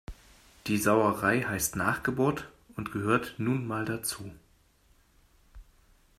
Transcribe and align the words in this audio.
Die 0.65 0.79
Sauerei 0.79 1.41
heißt 1.43 1.75
Nachgeburt 1.75 2.49
und 2.75 2.91
gehört 2.91 3.35
nun 3.37 3.67
mal 3.67 3.85
dazu. 3.85 4.31